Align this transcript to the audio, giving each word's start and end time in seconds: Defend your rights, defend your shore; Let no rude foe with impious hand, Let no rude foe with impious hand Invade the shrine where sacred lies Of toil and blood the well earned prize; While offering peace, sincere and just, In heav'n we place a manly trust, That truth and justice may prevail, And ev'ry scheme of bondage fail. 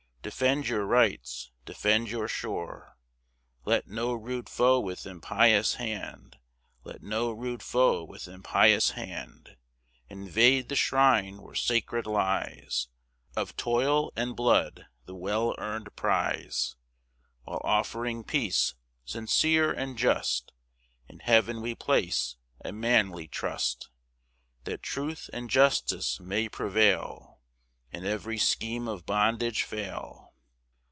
Defend 0.23 0.67
your 0.67 0.85
rights, 0.85 1.49
defend 1.65 2.11
your 2.11 2.27
shore; 2.27 2.95
Let 3.65 3.87
no 3.87 4.13
rude 4.13 4.49
foe 4.49 4.79
with 4.79 5.07
impious 5.07 5.75
hand, 5.77 6.37
Let 6.83 7.01
no 7.01 7.31
rude 7.31 7.63
foe 7.63 8.03
with 8.03 8.27
impious 8.27 8.91
hand 8.91 9.57
Invade 10.09 10.69
the 10.69 10.75
shrine 10.75 11.41
where 11.41 11.55
sacred 11.55 12.05
lies 12.05 12.87
Of 13.35 13.57
toil 13.57 14.13
and 14.15 14.35
blood 14.35 14.85
the 15.05 15.15
well 15.15 15.55
earned 15.57 15.95
prize; 15.95 16.75
While 17.45 17.61
offering 17.63 18.23
peace, 18.23 18.75
sincere 19.03 19.71
and 19.73 19.97
just, 19.97 20.51
In 21.09 21.17
heav'n 21.21 21.61
we 21.63 21.73
place 21.73 22.35
a 22.63 22.71
manly 22.71 23.27
trust, 23.27 23.89
That 24.65 24.83
truth 24.83 25.31
and 25.33 25.49
justice 25.49 26.19
may 26.19 26.47
prevail, 26.47 27.39
And 27.93 28.05
ev'ry 28.05 28.37
scheme 28.37 28.87
of 28.87 29.05
bondage 29.05 29.63
fail. 29.63 30.29